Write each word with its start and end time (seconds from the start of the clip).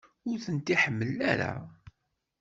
Ur 0.29 0.37
ten-iḥemmel 0.45 1.17
ara? 1.31 1.53